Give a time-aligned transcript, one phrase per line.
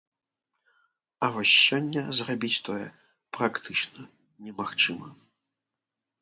[1.27, 2.87] А вось сёння зрабіць тое
[3.37, 4.01] практычна
[4.47, 5.07] не магчыма.